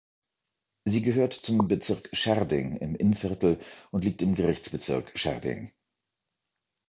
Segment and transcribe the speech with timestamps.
[0.83, 3.59] Sie gehört zum Bezirk Schärding im Innviertel
[3.91, 5.73] und liegt im Gerichtsbezirk Schärding.